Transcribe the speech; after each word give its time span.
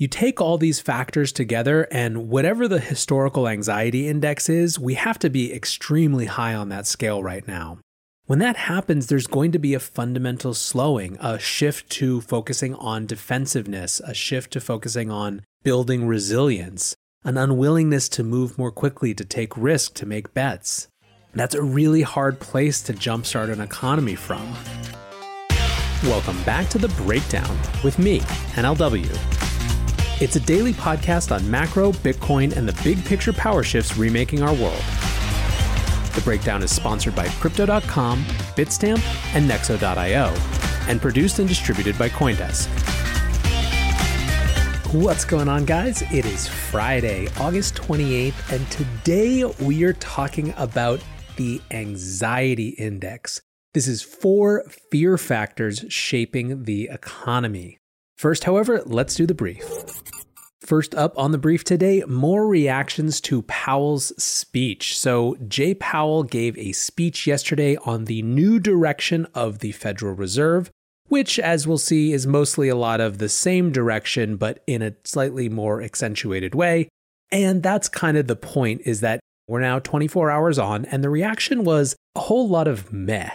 You 0.00 0.06
take 0.06 0.40
all 0.40 0.58
these 0.58 0.78
factors 0.78 1.32
together, 1.32 1.88
and 1.90 2.28
whatever 2.28 2.68
the 2.68 2.78
historical 2.78 3.48
anxiety 3.48 4.06
index 4.06 4.48
is, 4.48 4.78
we 4.78 4.94
have 4.94 5.18
to 5.18 5.28
be 5.28 5.52
extremely 5.52 6.26
high 6.26 6.54
on 6.54 6.68
that 6.68 6.86
scale 6.86 7.20
right 7.20 7.44
now. 7.48 7.80
When 8.26 8.38
that 8.38 8.56
happens, 8.56 9.08
there's 9.08 9.26
going 9.26 9.50
to 9.50 9.58
be 9.58 9.74
a 9.74 9.80
fundamental 9.80 10.54
slowing, 10.54 11.16
a 11.18 11.40
shift 11.40 11.90
to 11.94 12.20
focusing 12.20 12.76
on 12.76 13.06
defensiveness, 13.06 13.98
a 13.98 14.14
shift 14.14 14.52
to 14.52 14.60
focusing 14.60 15.10
on 15.10 15.42
building 15.64 16.06
resilience, 16.06 16.94
an 17.24 17.36
unwillingness 17.36 18.08
to 18.10 18.22
move 18.22 18.56
more 18.56 18.70
quickly, 18.70 19.14
to 19.14 19.24
take 19.24 19.56
risk, 19.56 19.94
to 19.94 20.06
make 20.06 20.32
bets. 20.32 20.86
That's 21.34 21.56
a 21.56 21.62
really 21.62 22.02
hard 22.02 22.38
place 22.38 22.82
to 22.82 22.92
jumpstart 22.92 23.50
an 23.50 23.60
economy 23.60 24.14
from. 24.14 24.46
Welcome 26.04 26.40
back 26.44 26.68
to 26.68 26.78
The 26.78 26.88
Breakdown 27.02 27.58
with 27.82 27.98
me, 27.98 28.20
NLW. 28.54 29.57
It's 30.20 30.34
a 30.34 30.40
daily 30.40 30.72
podcast 30.72 31.32
on 31.32 31.48
macro, 31.48 31.92
Bitcoin, 31.92 32.56
and 32.56 32.68
the 32.68 32.82
big 32.82 33.04
picture 33.04 33.32
power 33.32 33.62
shifts 33.62 33.96
remaking 33.96 34.42
our 34.42 34.52
world. 34.52 34.82
The 36.16 36.20
breakdown 36.24 36.60
is 36.64 36.74
sponsored 36.74 37.14
by 37.14 37.28
Crypto.com, 37.28 38.24
Bitstamp, 38.56 39.00
and 39.36 39.48
Nexo.io, 39.48 40.34
and 40.88 41.00
produced 41.00 41.38
and 41.38 41.48
distributed 41.48 41.96
by 41.96 42.08
Coindesk. 42.08 42.66
What's 44.92 45.24
going 45.24 45.46
on, 45.46 45.64
guys? 45.64 46.02
It 46.12 46.26
is 46.26 46.48
Friday, 46.48 47.28
August 47.38 47.76
28th, 47.76 48.52
and 48.52 48.68
today 48.72 49.44
we 49.64 49.84
are 49.84 49.92
talking 49.92 50.52
about 50.56 50.98
the 51.36 51.60
anxiety 51.70 52.70
index. 52.70 53.40
This 53.72 53.86
is 53.86 54.02
four 54.02 54.64
fear 54.90 55.16
factors 55.16 55.84
shaping 55.88 56.64
the 56.64 56.88
economy. 56.90 57.77
First, 58.18 58.44
however, 58.44 58.82
let's 58.84 59.14
do 59.14 59.26
the 59.26 59.34
brief. 59.34 59.64
First 60.60 60.92
up 60.96 61.16
on 61.16 61.30
the 61.30 61.38
brief 61.38 61.62
today, 61.62 62.02
more 62.08 62.48
reactions 62.48 63.20
to 63.22 63.42
Powell's 63.42 64.12
speech. 64.22 64.98
So, 64.98 65.36
Jay 65.46 65.72
Powell 65.72 66.24
gave 66.24 66.58
a 66.58 66.72
speech 66.72 67.28
yesterday 67.28 67.76
on 67.84 68.06
the 68.06 68.22
new 68.22 68.58
direction 68.58 69.28
of 69.34 69.60
the 69.60 69.70
Federal 69.70 70.14
Reserve, 70.14 70.68
which, 71.06 71.38
as 71.38 71.68
we'll 71.68 71.78
see, 71.78 72.12
is 72.12 72.26
mostly 72.26 72.68
a 72.68 72.74
lot 72.74 73.00
of 73.00 73.18
the 73.18 73.28
same 73.28 73.70
direction, 73.70 74.36
but 74.36 74.64
in 74.66 74.82
a 74.82 74.96
slightly 75.04 75.48
more 75.48 75.80
accentuated 75.80 76.56
way. 76.56 76.88
And 77.30 77.62
that's 77.62 77.88
kind 77.88 78.16
of 78.16 78.26
the 78.26 78.36
point 78.36 78.82
is 78.84 79.00
that 79.00 79.20
we're 79.46 79.60
now 79.60 79.78
24 79.78 80.28
hours 80.28 80.58
on, 80.58 80.86
and 80.86 81.04
the 81.04 81.10
reaction 81.10 81.62
was 81.62 81.94
a 82.16 82.20
whole 82.20 82.48
lot 82.48 82.66
of 82.66 82.92
meh. 82.92 83.30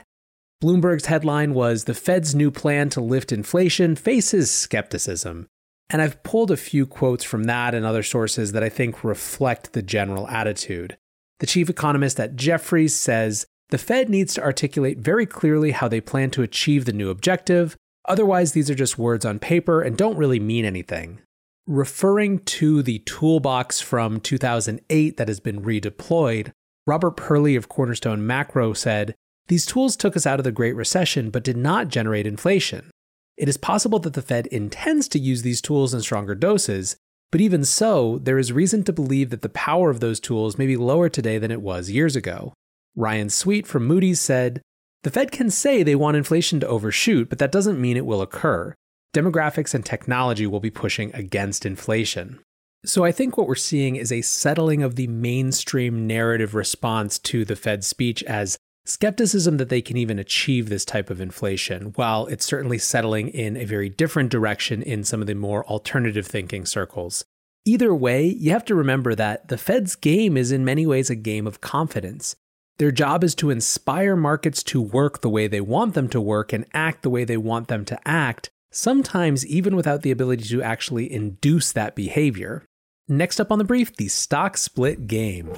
Bloomberg's 0.64 1.08
headline 1.08 1.54
was 1.54 1.84
The 1.84 1.94
Fed's 1.94 2.34
new 2.34 2.50
plan 2.50 2.90
to 2.92 3.02
lift 3.02 3.34
inflation 3.34 3.98
faces 3.98 4.50
skepticism. 4.50 5.48
And 5.90 6.02
I've 6.02 6.24
pulled 6.24 6.52
a 6.52 6.58
few 6.58 6.86
quotes 6.86 7.26
from 7.26 7.44
that 7.44 7.76
and 7.76 7.86
other 7.86 8.02
sources 8.02 8.54
that 8.54 8.64
I 8.64 8.70
think 8.70 9.04
reflect 9.04 9.74
the 9.74 9.82
general 9.82 10.26
attitude. 10.30 10.98
The 11.42 11.48
chief 11.48 11.70
economist 11.70 12.18
at 12.18 12.38
Jefferies 12.38 12.96
says 12.96 13.46
the 13.72 13.78
Fed 13.78 14.08
needs 14.08 14.36
to 14.36 14.42
articulate 14.42 15.00
very 15.00 15.26
clearly 15.26 15.72
how 15.72 15.90
they 15.90 16.00
plan 16.00 16.32
to 16.32 16.44
achieve 16.44 16.86
the 16.86 16.94
new 16.94 17.10
objective. 17.10 17.76
Otherwise, 18.08 18.54
these 18.54 18.70
are 18.70 18.76
just 18.76 18.98
words 18.98 19.26
on 19.26 19.40
paper 19.40 19.82
and 19.82 19.98
don't 19.98 20.16
really 20.16 20.40
mean 20.40 20.64
anything. 20.64 21.20
Referring 21.68 22.40
to 22.40 22.82
the 22.82 23.00
toolbox 23.00 23.82
from 23.82 24.22
2008 24.22 25.18
that 25.18 25.28
has 25.28 25.42
been 25.42 25.62
redeployed, 25.62 26.52
Robert 26.88 27.18
Perli 27.18 27.58
of 27.58 27.68
Cornerstone 27.68 28.26
Macro 28.26 28.72
said 28.72 29.14
these 29.48 29.66
tools 29.66 29.96
took 29.96 30.16
us 30.16 30.26
out 30.26 30.40
of 30.40 30.44
the 30.44 30.52
Great 30.52 30.76
Recession 30.76 31.30
but 31.30 31.44
did 31.44 31.58
not 31.58 31.90
generate 31.90 32.28
inflation. 32.28 32.90
It 33.38 33.50
is 33.50 33.58
possible 33.58 34.00
that 34.00 34.14
the 34.14 34.22
Fed 34.22 34.48
intends 34.48 35.08
to 35.10 35.20
use 35.20 35.42
these 35.42 35.62
tools 35.62 35.94
in 35.94 36.02
stronger 36.02 36.36
doses, 36.36 36.96
but 37.32 37.42
even 37.42 37.66
so, 37.66 38.20
there 38.20 38.38
is 38.38 38.54
reason 38.54 38.84
to 38.84 38.94
believe 38.94 39.32
that 39.32 39.42
the 39.42 39.50
power 39.50 39.90
of 39.90 40.00
those 40.00 40.20
tools 40.20 40.58
may 40.58 40.68
be 40.68 40.78
lower 40.78 41.10
today 41.10 41.40
than 41.40 41.50
it 41.50 41.62
was 41.62 41.90
years 41.90 42.16
ago. 42.16 42.54
Ryan 42.96 43.30
Sweet 43.30 43.66
from 43.66 43.88
Moody's 43.88 44.22
said, 44.22 44.62
The 45.02 45.10
Fed 45.10 45.32
can 45.32 45.50
say 45.50 45.82
they 45.82 45.96
want 45.96 46.16
inflation 46.16 46.60
to 46.60 46.68
overshoot, 46.68 47.30
but 47.30 47.40
that 47.40 47.52
doesn't 47.52 47.82
mean 47.82 47.98
it 47.98 48.06
will 48.06 48.22
occur. 48.22 48.76
Demographics 49.16 49.74
and 49.74 49.84
technology 49.84 50.46
will 50.46 50.60
be 50.60 50.70
pushing 50.70 51.14
against 51.16 51.66
inflation. 51.66 52.40
So 52.86 53.04
I 53.04 53.12
think 53.12 53.36
what 53.36 53.48
we're 53.48 53.56
seeing 53.56 53.96
is 53.96 54.12
a 54.12 54.22
settling 54.22 54.84
of 54.84 54.96
the 54.96 55.08
mainstream 55.08 56.06
narrative 56.06 56.54
response 56.54 57.18
to 57.20 57.46
the 57.46 57.56
Fed's 57.56 57.88
speech 57.88 58.22
as 58.24 58.58
skepticism 58.86 59.58
that 59.58 59.70
they 59.70 59.82
can 59.82 59.98
even 59.98 60.20
achieve 60.20 60.70
this 60.70 60.86
type 60.86 61.10
of 61.10 61.22
inflation, 61.22 61.94
while 61.96 62.28
it's 62.28 62.46
certainly 62.46 62.78
settling 62.78 63.30
in 63.30 63.56
a 63.56 63.66
very 63.66 63.90
different 63.90 64.30
direction 64.30 64.82
in 64.82 65.04
some 65.04 65.22
of 65.22 65.28
the 65.28 65.36
more 65.36 65.66
alternative 65.66 66.28
thinking 66.28 66.66
circles. 66.66 67.24
Either 67.66 67.96
way, 67.96 68.26
you 68.26 68.52
have 68.52 68.66
to 68.66 68.76
remember 68.76 69.16
that 69.16 69.48
the 69.48 69.58
Fed's 69.58 69.96
game 69.96 70.36
is 70.36 70.52
in 70.52 70.66
many 70.66 70.86
ways 70.86 71.10
a 71.10 71.16
game 71.16 71.48
of 71.48 71.62
confidence. 71.62 72.36
Their 72.78 72.92
job 72.92 73.24
is 73.24 73.36
to 73.36 73.52
inspire 73.52 74.16
markets 74.16 74.64
to 74.64 74.82
work 74.82 75.22
the 75.22 75.30
way 75.30 75.48
they 75.48 75.62
want 75.62 75.94
them 75.94 76.10
to 76.10 76.20
work 76.20 76.52
and 76.52 76.66
act 76.74 77.04
the 77.04 77.10
way 77.10 77.24
they 77.24 77.38
want 77.38 77.70
them 77.70 77.86
to 77.86 78.00
act, 78.06 78.50
sometimes 78.72 79.46
even 79.46 79.76
without 79.76 80.02
the 80.02 80.12
ability 80.12 80.44
to 80.46 80.62
actually 80.62 81.10
induce 81.10 81.72
that 81.72 81.96
behavior. 81.96 82.66
Next 83.08 83.40
up 83.40 83.52
on 83.52 83.60
the 83.60 83.64
brief, 83.64 83.96
the 83.96 84.08
stock 84.08 84.58
split 84.58 85.08
game. 85.08 85.54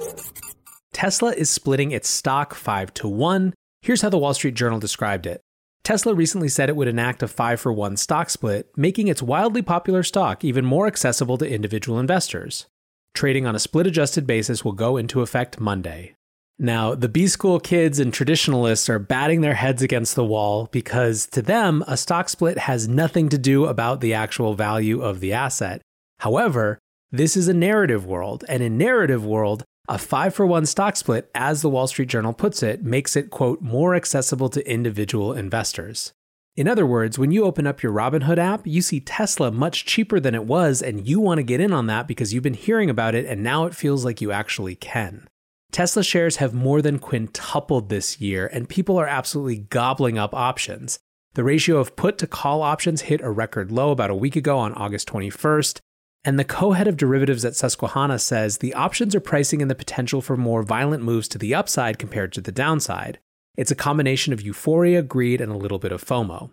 Tesla 0.96 1.34
is 1.34 1.50
splitting 1.50 1.92
its 1.92 2.08
stock 2.08 2.54
5 2.54 2.94
to 2.94 3.10
1. 3.10 3.54
Here's 3.82 4.02
how 4.02 4.08
the 4.08 4.18
Wall 4.18 4.34
Street 4.34 4.56
Journal 4.56 4.80
described 4.80 5.26
it. 5.26 5.42
Tesla 5.84 6.14
recently 6.14 6.48
said 6.48 6.70
it 6.70 6.78
would 6.78 6.88
enact 6.88 7.22
a 7.22 7.28
5 7.28 7.60
for 7.60 7.74
1 7.74 7.98
stock 7.98 8.30
split, 8.30 8.70
making 8.78 9.10
its 9.10 9.22
wildly 9.22 9.62
popular 9.62 10.04
stock 10.04 10.46
even 10.46 10.64
more 10.64 10.88
accessible 10.88 11.38
to 11.38 11.54
individual 11.54 12.00
investors. 12.00 12.68
Trading 13.14 13.46
on 13.46 13.58
a 13.58 13.60
split 13.60 13.88
adjusted 13.88 14.26
basis 14.26 14.64
will 14.64 14.72
go 14.72 14.96
into 14.96 15.20
effect 15.20 15.60
Monday. 15.60 16.16
Now, 16.58 16.96
the 16.96 17.10
B 17.10 17.28
school 17.28 17.60
kids 17.60 18.00
and 18.00 18.14
traditionalists 18.14 18.88
are 18.88 18.98
batting 18.98 19.42
their 19.42 19.56
heads 19.56 19.82
against 19.82 20.16
the 20.16 20.24
wall 20.24 20.70
because 20.72 21.28
to 21.34 21.42
them, 21.42 21.84
a 21.90 21.98
stock 21.98 22.30
split 22.30 22.58
has 22.58 22.88
nothing 22.88 23.28
to 23.28 23.38
do 23.38 23.66
about 23.66 24.00
the 24.00 24.14
actual 24.14 24.54
value 24.54 25.02
of 25.02 25.20
the 25.20 25.34
asset. 25.34 25.82
However, 26.20 26.80
this 27.12 27.36
is 27.36 27.50
a 27.50 27.54
narrative 27.54 28.06
world, 28.06 28.46
and 28.48 28.64
in 28.64 28.78
narrative 28.78 29.26
world, 29.26 29.66
a 29.88 29.98
five 29.98 30.34
for 30.34 30.46
one 30.46 30.66
stock 30.66 30.96
split, 30.96 31.30
as 31.36 31.62
the 31.62 31.70
Wall 31.70 31.88
Street 31.88 32.10
Journal 32.10 32.34
puts 32.34 32.64
it, 32.64 32.84
makes 32.84 33.16
it, 33.16 33.30
quote, 33.30 33.62
more 33.62 33.96
accessible 33.96 34.50
to 34.50 34.70
individual 34.70 35.34
investors. 35.34 36.14
In 36.56 36.68
other 36.68 36.86
words, 36.86 37.20
when 37.20 37.32
you 37.32 37.44
open 37.44 37.68
up 37.68 37.84
your 37.84 37.92
Robinhood 37.92 38.38
app, 38.38 38.66
you 38.66 38.82
see 38.82 39.02
Tesla 39.02 39.52
much 39.52 39.86
cheaper 39.86 40.20
than 40.20 40.34
it 40.34 40.46
was, 40.46 40.82
and 40.82 41.08
you 41.08 41.20
want 41.20 41.40
to 41.40 41.44
get 41.44 41.60
in 41.60 41.74
on 41.74 41.88
that 41.88 42.08
because 42.08 42.34
you've 42.34 42.44
been 42.44 42.54
hearing 42.54 42.90
about 42.90 43.14
it 43.14 43.26
and 43.26 43.44
now 43.44 43.66
it 43.66 43.76
feels 43.76 44.06
like 44.06 44.22
you 44.22 44.32
actually 44.32 44.76
can. 44.76 45.28
Tesla 45.72 46.04
shares 46.04 46.38
have 46.38 46.54
more 46.54 46.82
than 46.82 47.00
quintupled 47.00 47.90
this 47.90 48.22
year, 48.22 48.48
and 48.48 48.70
people 48.70 48.98
are 48.98 49.08
absolutely 49.08 49.58
gobbling 49.58 50.18
up 50.18 50.34
options. 50.34 51.00
The 51.34 51.44
ratio 51.44 51.78
of 51.78 51.98
put 51.98 52.18
to 52.20 52.28
call 52.28 52.62
options 52.62 53.02
hit 53.02 53.20
a 53.20 53.30
record 53.30 53.70
low 53.70 53.92
about 53.92 54.10
a 54.10 54.16
week 54.16 54.38
ago 54.38 54.58
on 54.58 54.74
August 54.74 55.10
21st, 55.10 55.82
and 56.26 56.40
the 56.40 56.44
co 56.44 56.72
head 56.72 56.88
of 56.88 56.98
derivatives 56.98 57.46
at 57.46 57.56
Susquehanna 57.56 58.20
says 58.20 58.58
the 58.58 58.74
options 58.74 59.16
are 59.16 59.22
pricing 59.22 59.62
in 59.62 59.68
the 59.68 59.76
potential 59.76 60.22
for 60.22 60.36
more 60.36 60.64
violent 60.64 61.04
moves 61.04 61.28
to 61.30 61.38
the 61.38 61.54
upside 61.54 62.00
compared 62.00 62.34
to 62.34 62.42
the 62.42 62.52
downside. 62.52 63.20
It's 63.56 63.72
a 63.72 63.76
combination 63.76 64.34
of 64.34 64.42
euphoria, 64.42 65.02
greed, 65.02 65.40
and 65.40 65.52
a 65.52 65.58
little 65.58 65.80
bit 65.80 65.92
of 65.92 66.04
FOMO. 66.04 66.50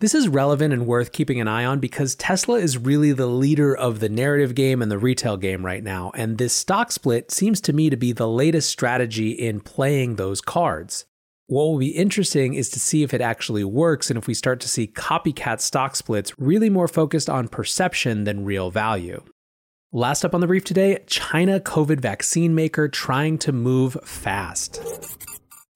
This 0.00 0.14
is 0.14 0.28
relevant 0.28 0.74
and 0.74 0.86
worth 0.86 1.12
keeping 1.12 1.40
an 1.40 1.48
eye 1.48 1.64
on 1.64 1.80
because 1.80 2.14
Tesla 2.14 2.58
is 2.58 2.76
really 2.76 3.12
the 3.12 3.26
leader 3.26 3.74
of 3.74 4.00
the 4.00 4.08
narrative 4.08 4.54
game 4.54 4.82
and 4.82 4.90
the 4.90 4.98
retail 4.98 5.36
game 5.36 5.64
right 5.64 5.82
now, 5.82 6.12
and 6.14 6.36
this 6.36 6.52
stock 6.52 6.92
split 6.92 7.30
seems 7.30 7.60
to 7.62 7.72
me 7.72 7.88
to 7.88 7.96
be 7.96 8.12
the 8.12 8.28
latest 8.28 8.68
strategy 8.68 9.30
in 9.30 9.60
playing 9.60 10.16
those 10.16 10.40
cards. 10.40 11.06
What 11.46 11.64
will 11.64 11.78
be 11.78 11.88
interesting 11.88 12.54
is 12.54 12.70
to 12.70 12.80
see 12.80 13.02
if 13.02 13.12
it 13.12 13.20
actually 13.20 13.64
works 13.64 14.10
and 14.10 14.16
if 14.16 14.26
we 14.26 14.32
start 14.32 14.60
to 14.60 14.68
see 14.68 14.86
copycat 14.86 15.60
stock 15.60 15.94
splits 15.94 16.32
really 16.38 16.70
more 16.70 16.88
focused 16.88 17.28
on 17.28 17.48
perception 17.48 18.24
than 18.24 18.46
real 18.46 18.70
value. 18.70 19.22
Last 19.92 20.24
up 20.24 20.34
on 20.34 20.40
the 20.40 20.46
brief 20.46 20.64
today 20.64 21.00
China 21.06 21.60
COVID 21.60 22.00
vaccine 22.00 22.54
maker 22.54 22.88
trying 22.88 23.36
to 23.38 23.52
move 23.52 23.98
fast. 24.04 24.80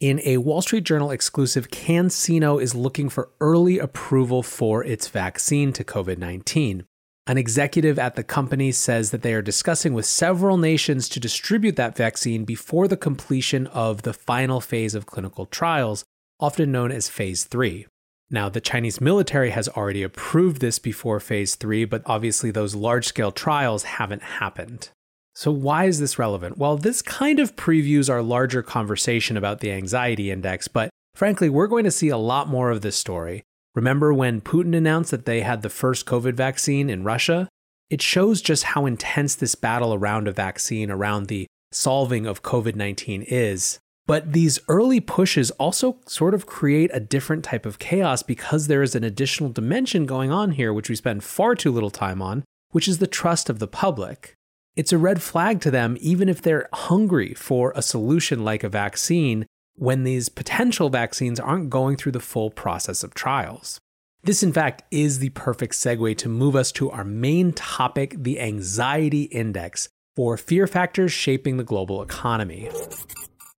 In 0.00 0.22
a 0.24 0.38
Wall 0.38 0.62
Street 0.62 0.84
Journal 0.84 1.10
exclusive, 1.10 1.68
CanSino 1.68 2.62
is 2.62 2.74
looking 2.74 3.10
for 3.10 3.30
early 3.40 3.78
approval 3.78 4.42
for 4.42 4.82
its 4.82 5.08
vaccine 5.08 5.74
to 5.74 5.84
COVID 5.84 6.16
19. 6.16 6.86
An 7.28 7.36
executive 7.36 7.98
at 7.98 8.14
the 8.14 8.24
company 8.24 8.72
says 8.72 9.10
that 9.10 9.20
they 9.20 9.34
are 9.34 9.42
discussing 9.42 9.92
with 9.92 10.06
several 10.06 10.56
nations 10.56 11.10
to 11.10 11.20
distribute 11.20 11.76
that 11.76 11.94
vaccine 11.94 12.46
before 12.46 12.88
the 12.88 12.96
completion 12.96 13.66
of 13.66 14.00
the 14.00 14.14
final 14.14 14.62
phase 14.62 14.94
of 14.94 15.04
clinical 15.04 15.44
trials, 15.44 16.06
often 16.40 16.72
known 16.72 16.90
as 16.90 17.10
phase 17.10 17.44
3. 17.44 17.86
Now, 18.30 18.48
the 18.48 18.62
Chinese 18.62 19.02
military 19.02 19.50
has 19.50 19.68
already 19.68 20.02
approved 20.02 20.62
this 20.62 20.78
before 20.78 21.20
phase 21.20 21.54
3, 21.54 21.84
but 21.84 22.00
obviously 22.06 22.50
those 22.50 22.74
large 22.74 23.06
scale 23.06 23.30
trials 23.30 23.82
haven't 23.82 24.22
happened. 24.22 24.88
So, 25.34 25.50
why 25.50 25.84
is 25.84 26.00
this 26.00 26.18
relevant? 26.18 26.56
Well, 26.56 26.78
this 26.78 27.02
kind 27.02 27.40
of 27.40 27.56
previews 27.56 28.08
our 28.08 28.22
larger 28.22 28.62
conversation 28.62 29.36
about 29.36 29.60
the 29.60 29.70
anxiety 29.70 30.30
index, 30.30 30.66
but 30.66 30.88
frankly, 31.14 31.50
we're 31.50 31.66
going 31.66 31.84
to 31.84 31.90
see 31.90 32.08
a 32.08 32.16
lot 32.16 32.48
more 32.48 32.70
of 32.70 32.80
this 32.80 32.96
story. 32.96 33.44
Remember 33.78 34.12
when 34.12 34.40
Putin 34.40 34.74
announced 34.76 35.12
that 35.12 35.24
they 35.24 35.42
had 35.42 35.62
the 35.62 35.68
first 35.68 36.04
COVID 36.04 36.34
vaccine 36.34 36.90
in 36.90 37.04
Russia? 37.04 37.48
It 37.88 38.02
shows 38.02 38.42
just 38.42 38.64
how 38.64 38.86
intense 38.86 39.36
this 39.36 39.54
battle 39.54 39.94
around 39.94 40.26
a 40.26 40.32
vaccine, 40.32 40.90
around 40.90 41.28
the 41.28 41.46
solving 41.70 42.26
of 42.26 42.42
COVID 42.42 42.74
19 42.74 43.22
is. 43.22 43.78
But 44.04 44.32
these 44.32 44.58
early 44.66 44.98
pushes 44.98 45.52
also 45.52 46.00
sort 46.08 46.34
of 46.34 46.44
create 46.44 46.90
a 46.92 46.98
different 46.98 47.44
type 47.44 47.64
of 47.64 47.78
chaos 47.78 48.24
because 48.24 48.66
there 48.66 48.82
is 48.82 48.96
an 48.96 49.04
additional 49.04 49.50
dimension 49.50 50.06
going 50.06 50.32
on 50.32 50.50
here, 50.50 50.72
which 50.72 50.88
we 50.88 50.96
spend 50.96 51.22
far 51.22 51.54
too 51.54 51.70
little 51.70 51.88
time 51.88 52.20
on, 52.20 52.42
which 52.72 52.88
is 52.88 52.98
the 52.98 53.06
trust 53.06 53.48
of 53.48 53.60
the 53.60 53.68
public. 53.68 54.34
It's 54.74 54.92
a 54.92 54.98
red 54.98 55.22
flag 55.22 55.60
to 55.60 55.70
them, 55.70 55.96
even 56.00 56.28
if 56.28 56.42
they're 56.42 56.68
hungry 56.72 57.32
for 57.32 57.72
a 57.76 57.82
solution 57.82 58.44
like 58.44 58.64
a 58.64 58.68
vaccine, 58.68 59.46
when 59.78 60.04
these 60.04 60.28
potential 60.28 60.90
vaccines 60.90 61.38
aren't 61.38 61.70
going 61.70 61.96
through 61.96 62.12
the 62.12 62.20
full 62.20 62.50
process 62.50 63.02
of 63.02 63.14
trials. 63.14 63.80
This, 64.24 64.42
in 64.42 64.52
fact, 64.52 64.82
is 64.90 65.20
the 65.20 65.30
perfect 65.30 65.74
segue 65.74 66.16
to 66.18 66.28
move 66.28 66.56
us 66.56 66.72
to 66.72 66.90
our 66.90 67.04
main 67.04 67.52
topic 67.52 68.14
the 68.18 68.40
anxiety 68.40 69.24
index 69.24 69.88
for 70.16 70.36
fear 70.36 70.66
factors 70.66 71.12
shaping 71.12 71.56
the 71.56 71.64
global 71.64 72.02
economy. 72.02 72.68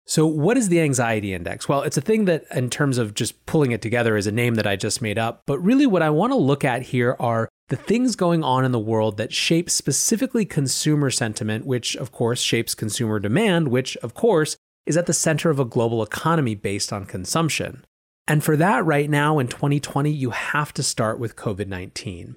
So, 0.06 0.25
what 0.25 0.57
is 0.57 0.69
the 0.69 0.81
anxiety 0.81 1.33
index? 1.33 1.69
Well, 1.69 1.83
it's 1.83 1.95
a 1.95 2.01
thing 2.01 2.25
that, 2.25 2.45
in 2.54 2.69
terms 2.69 2.98
of 2.98 3.13
just 3.13 3.45
pulling 3.45 3.71
it 3.71 3.81
together, 3.81 4.18
is 4.18 4.27
a 4.27 4.31
name 4.31 4.56
that 4.56 4.66
I 4.66 4.75
just 4.75 5.01
made 5.01 5.19
up. 5.19 5.44
But 5.45 5.60
really, 5.60 5.86
what 5.86 6.01
I 6.01 6.10
want 6.10 6.31
to 6.31 6.38
look 6.38 6.66
at 6.66 6.81
here 6.81 7.16
are 7.19 7.48
the 7.69 7.75
things 7.75 8.16
going 8.16 8.44
on 8.44 8.66
in 8.66 8.71
the 8.71 8.80
world 8.80 9.18
that 9.18 9.31
shape 9.31 9.69
specifically 9.69 10.45
consumer 10.45 11.12
sentiment, 11.12 11.66
which, 11.66 11.95
of 11.95 12.12
course, 12.12 12.42
shapes 12.42 12.74
consumer 12.74 13.19
demand, 13.19 13.68
which, 13.68 13.95
of 13.98 14.16
course, 14.16 14.57
is 14.90 14.98
at 14.98 15.06
the 15.06 15.14
center 15.14 15.52
of 15.52 15.60
a 15.60 15.66
global 15.66 16.02
economy 16.02 16.56
based 16.56 16.92
on 16.92 17.06
consumption. 17.06 17.86
And 18.28 18.44
for 18.44 18.58
that, 18.58 18.84
right 18.84 19.10
now 19.10 19.38
in 19.38 19.48
2020, 19.48 20.10
you 20.10 20.32
have 20.32 20.74
to 20.74 20.84
start 20.84 21.20
with 21.20 21.36
COVID 21.36 21.68
19. 21.68 22.36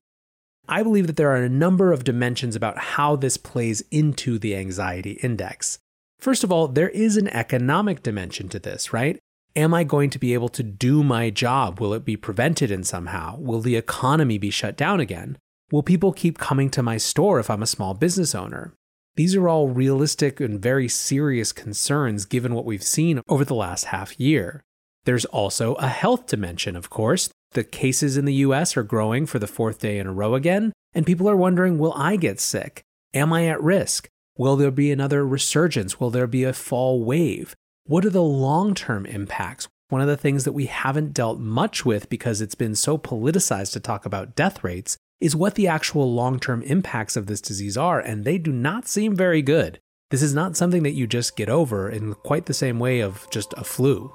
I 0.69 0.83
believe 0.83 1.07
that 1.07 1.17
there 1.17 1.31
are 1.31 1.43
a 1.43 1.49
number 1.49 1.93
of 1.93 2.05
dimensions 2.05 2.55
about 2.55 2.79
how 2.79 3.17
this 3.17 3.39
plays 3.39 3.83
into 3.91 4.39
the 4.39 4.55
anxiety 4.55 5.13
index. 5.23 5.79
First 6.21 6.45
of 6.45 6.53
all, 6.53 6.69
there 6.69 6.91
is 6.91 7.17
an 7.17 7.29
economic 7.29 8.03
dimension 8.03 8.49
to 8.51 8.59
this, 8.59 8.93
right? 8.93 9.19
Am 9.57 9.73
I 9.75 9.83
going 9.83 10.11
to 10.11 10.19
be 10.19 10.35
able 10.35 10.51
to 10.51 10.63
do 10.63 11.03
my 11.03 11.31
job? 11.31 11.81
Will 11.81 11.95
it 11.95 12.05
be 12.05 12.17
prevented 12.17 12.71
in 12.71 12.85
somehow? 12.85 13.37
Will 13.39 13.61
the 13.61 13.77
economy 13.77 14.39
be 14.39 14.51
shut 14.51 14.77
down 14.77 15.01
again? 15.01 15.37
Will 15.73 15.83
people 15.83 16.13
keep 16.13 16.39
coming 16.39 16.69
to 16.71 16.83
my 16.83 16.99
store 16.99 17.41
if 17.41 17.49
I'm 17.49 17.63
a 17.63 17.67
small 17.67 17.95
business 17.95 18.35
owner? 18.35 18.75
These 19.15 19.35
are 19.37 19.47
all 19.47 19.69
realistic 19.69 20.41
and 20.41 20.61
very 20.61 20.89
serious 20.89 21.53
concerns 21.53 22.25
given 22.25 22.55
what 22.55 22.65
we've 22.65 22.83
seen 22.83 23.21
over 23.29 23.45
the 23.45 23.55
last 23.55 23.87
half 23.87 24.19
year. 24.19 24.65
There's 25.05 25.27
also 25.27 25.75
a 25.75 25.89
health 25.89 26.27
dimension, 26.27 26.77
of 26.77 26.89
course. 26.89 27.29
The 27.51 27.65
cases 27.65 28.17
in 28.17 28.25
the 28.25 28.35
US 28.47 28.75
are 28.75 28.83
growing 28.83 29.27
for 29.27 29.39
the 29.39 29.47
fourth 29.47 29.81
day 29.81 29.99
in 29.99 30.07
a 30.07 30.13
row 30.13 30.35
again, 30.35 30.73
and 30.95 31.05
people 31.05 31.29
are 31.29 31.37
wondering 31.37 31.79
will 31.79 31.93
I 31.95 32.17
get 32.17 32.41
sick? 32.41 32.83
Am 33.13 33.35
I 33.35 33.47
at 33.49 33.63
risk? 33.63 34.09
Will 34.39 34.57
there 34.57 34.71
be 34.71 34.91
another 34.91 35.27
resurgence? 35.27 36.01
Will 36.01 36.09
there 36.09 36.27
be 36.27 36.45
a 36.45 36.55
fall 36.55 37.05
wave? 37.05 37.55
What 37.85 38.07
are 38.07 38.11
the 38.11 38.23
long 38.23 38.75
term 38.75 39.05
impacts? 39.05 39.69
One 39.91 40.01
of 40.01 40.09
the 40.09 40.17
things 40.17 40.45
that 40.45 40.53
we 40.53 40.67
haven't 40.67 41.13
dealt 41.13 41.39
much 41.39 41.85
with 41.85 42.09
because 42.09 42.41
it's 42.41 42.55
been 42.55 42.75
so 42.75 42.97
politicized 42.97 43.75
to 43.75 43.81
talk 43.81 44.07
about 44.07 44.35
death 44.35 44.65
rates 44.65 44.97
is 45.23 45.37
what 45.37 45.55
the 45.55 45.69
actual 45.69 46.13
long 46.13 46.41
term 46.41 46.63
impacts 46.63 47.17
of 47.17 47.27
this 47.27 47.41
disease 47.41 47.77
are, 47.77 48.01
and 48.01 48.25
they 48.25 48.37
do 48.37 48.53
not 48.53 48.89
seem 48.89 49.15
very 49.15 49.41
good. 49.41 49.81
This 50.11 50.21
is 50.21 50.35
not 50.35 50.57
something 50.57 50.83
that 50.83 50.93
you 50.93 51.07
just 51.07 51.37
get 51.37 51.49
over 51.49 51.89
in 51.89 52.15
quite 52.15 52.47
the 52.47 52.53
same 52.53 52.79
way 52.79 53.01
of 53.01 53.27
just 53.31 53.55
a 53.57 53.65
flu. 53.65 54.13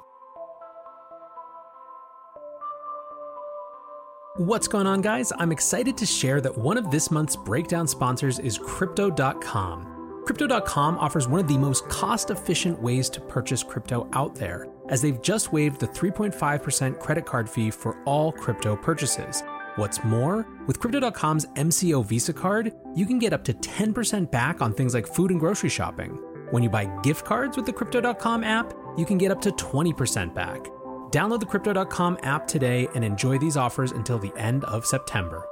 What's 4.36 4.68
going 4.68 4.86
on, 4.86 5.00
guys? 5.00 5.32
I'm 5.38 5.50
excited 5.50 5.96
to 5.96 6.06
share 6.06 6.40
that 6.42 6.56
one 6.56 6.78
of 6.78 6.92
this 6.92 7.10
month's 7.10 7.34
breakdown 7.34 7.88
sponsors 7.88 8.38
is 8.38 8.58
Crypto.com. 8.58 10.22
Crypto.com 10.24 10.98
offers 10.98 11.26
one 11.26 11.40
of 11.40 11.48
the 11.48 11.58
most 11.58 11.88
cost 11.88 12.30
efficient 12.30 12.80
ways 12.80 13.08
to 13.10 13.20
purchase 13.22 13.62
crypto 13.62 14.06
out 14.12 14.34
there, 14.34 14.68
as 14.90 15.00
they've 15.00 15.22
just 15.22 15.52
waived 15.54 15.80
the 15.80 15.88
3.5% 15.88 17.00
credit 17.00 17.24
card 17.24 17.48
fee 17.48 17.70
for 17.70 18.00
all 18.04 18.30
crypto 18.30 18.76
purchases. 18.76 19.42
What's 19.78 20.02
more, 20.02 20.44
with 20.66 20.80
Crypto.com's 20.80 21.46
MCO 21.54 22.04
Visa 22.04 22.32
card, 22.32 22.72
you 22.96 23.06
can 23.06 23.20
get 23.20 23.32
up 23.32 23.44
to 23.44 23.52
10% 23.52 24.28
back 24.32 24.60
on 24.60 24.74
things 24.74 24.92
like 24.92 25.06
food 25.06 25.30
and 25.30 25.38
grocery 25.38 25.68
shopping. 25.68 26.18
When 26.50 26.64
you 26.64 26.68
buy 26.68 26.86
gift 27.04 27.24
cards 27.24 27.56
with 27.56 27.64
the 27.64 27.72
Crypto.com 27.72 28.42
app, 28.42 28.74
you 28.96 29.06
can 29.06 29.18
get 29.18 29.30
up 29.30 29.40
to 29.42 29.50
20% 29.52 30.34
back. 30.34 30.64
Download 31.12 31.38
the 31.38 31.46
Crypto.com 31.46 32.18
app 32.24 32.48
today 32.48 32.88
and 32.96 33.04
enjoy 33.04 33.38
these 33.38 33.56
offers 33.56 33.92
until 33.92 34.18
the 34.18 34.36
end 34.36 34.64
of 34.64 34.84
September. 34.84 35.46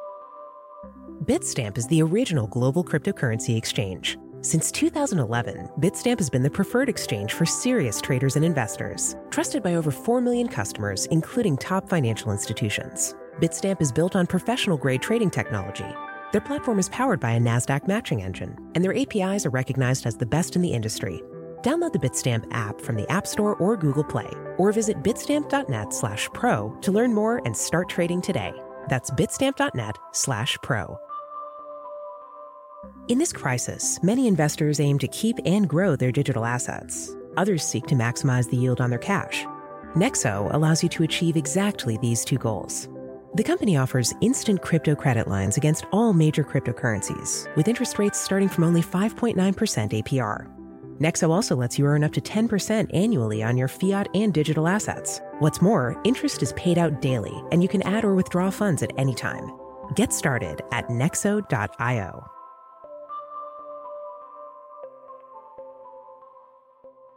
Bitstamp 1.24 1.78
is 1.78 1.86
the 1.86 2.02
original 2.02 2.48
global 2.48 2.82
cryptocurrency 2.82 3.56
exchange. 3.56 4.18
Since 4.40 4.72
2011, 4.72 5.68
Bitstamp 5.78 6.18
has 6.18 6.30
been 6.30 6.42
the 6.42 6.50
preferred 6.50 6.88
exchange 6.88 7.32
for 7.32 7.46
serious 7.46 8.00
traders 8.00 8.34
and 8.34 8.44
investors, 8.44 9.14
trusted 9.30 9.62
by 9.62 9.76
over 9.76 9.92
4 9.92 10.20
million 10.20 10.48
customers, 10.48 11.06
including 11.06 11.56
top 11.56 11.88
financial 11.88 12.32
institutions. 12.32 13.14
Bitstamp 13.40 13.82
is 13.82 13.92
built 13.92 14.16
on 14.16 14.26
professional 14.26 14.78
grade 14.78 15.02
trading 15.02 15.30
technology. 15.30 15.84
Their 16.32 16.40
platform 16.40 16.78
is 16.78 16.88
powered 16.88 17.20
by 17.20 17.32
a 17.32 17.38
NASDAQ 17.40 17.86
matching 17.86 18.22
engine, 18.22 18.56
and 18.74 18.82
their 18.82 18.96
APIs 18.96 19.44
are 19.44 19.50
recognized 19.50 20.06
as 20.06 20.16
the 20.16 20.24
best 20.24 20.56
in 20.56 20.62
the 20.62 20.72
industry. 20.72 21.22
Download 21.60 21.92
the 21.92 21.98
Bitstamp 21.98 22.46
app 22.50 22.80
from 22.80 22.96
the 22.96 23.10
App 23.12 23.26
Store 23.26 23.56
or 23.56 23.76
Google 23.76 24.04
Play, 24.04 24.30
or 24.56 24.72
visit 24.72 25.02
bitstamp.net 25.02 25.92
slash 25.92 26.30
pro 26.32 26.70
to 26.80 26.92
learn 26.92 27.12
more 27.12 27.42
and 27.44 27.54
start 27.54 27.90
trading 27.90 28.22
today. 28.22 28.54
That's 28.88 29.10
bitstamp.net 29.10 29.98
slash 30.12 30.56
pro. 30.62 30.98
In 33.08 33.18
this 33.18 33.34
crisis, 33.34 34.02
many 34.02 34.28
investors 34.28 34.80
aim 34.80 34.98
to 35.00 35.08
keep 35.08 35.36
and 35.44 35.68
grow 35.68 35.94
their 35.94 36.12
digital 36.12 36.46
assets. 36.46 37.14
Others 37.36 37.64
seek 37.64 37.84
to 37.88 37.94
maximize 37.94 38.48
the 38.48 38.56
yield 38.56 38.80
on 38.80 38.88
their 38.88 38.98
cash. 38.98 39.44
Nexo 39.94 40.52
allows 40.54 40.82
you 40.82 40.88
to 40.88 41.02
achieve 41.02 41.36
exactly 41.36 41.98
these 41.98 42.24
two 42.24 42.38
goals. 42.38 42.88
The 43.36 43.44
company 43.44 43.76
offers 43.76 44.14
instant 44.22 44.62
crypto 44.62 44.94
credit 44.94 45.28
lines 45.28 45.58
against 45.58 45.84
all 45.92 46.14
major 46.14 46.42
cryptocurrencies, 46.42 47.54
with 47.54 47.68
interest 47.68 47.98
rates 47.98 48.18
starting 48.18 48.48
from 48.48 48.64
only 48.64 48.80
5.9% 48.80 49.36
APR. 49.36 50.50
Nexo 51.00 51.28
also 51.28 51.54
lets 51.54 51.78
you 51.78 51.84
earn 51.84 52.02
up 52.02 52.14
to 52.14 52.22
10% 52.22 52.88
annually 52.94 53.42
on 53.42 53.58
your 53.58 53.68
fiat 53.68 54.08
and 54.14 54.32
digital 54.32 54.66
assets. 54.66 55.20
What's 55.40 55.60
more, 55.60 56.00
interest 56.04 56.42
is 56.42 56.54
paid 56.54 56.78
out 56.78 57.02
daily, 57.02 57.44
and 57.52 57.62
you 57.62 57.68
can 57.68 57.82
add 57.82 58.06
or 58.06 58.14
withdraw 58.14 58.48
funds 58.48 58.82
at 58.82 58.92
any 58.96 59.14
time. 59.14 59.52
Get 59.94 60.14
started 60.14 60.62
at 60.72 60.88
nexo.io. 60.88 62.35